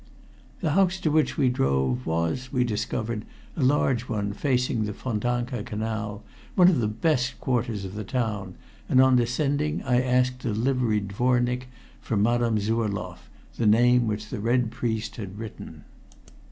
[0.61, 3.23] The house to which we drove was, we discovered,
[3.55, 6.23] a large one facing the Fontanka Canal,
[6.55, 8.55] one of the best quarters of the town,
[8.89, 11.65] and on descending I asked the liveried dvornick
[12.01, 15.83] for Madame Zurloff, the name which the "Red Priest" had written.